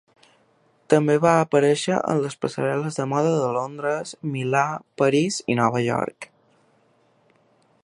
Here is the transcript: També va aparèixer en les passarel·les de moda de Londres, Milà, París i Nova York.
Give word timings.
També 0.93 1.17
va 1.25 1.33
aparèixer 1.41 1.99
en 2.13 2.21
les 2.23 2.37
passarel·les 2.45 2.97
de 3.01 3.05
moda 3.13 3.35
de 3.43 3.51
Londres, 3.59 4.15
Milà, 4.37 4.65
París 5.03 5.39
i 5.55 5.61
Nova 5.63 5.85
York. 5.89 6.31